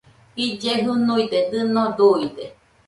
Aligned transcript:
Ille 0.43 0.71
jɨnuiñede, 0.85 1.39
dɨno 1.51 1.83
dujude 1.97 2.45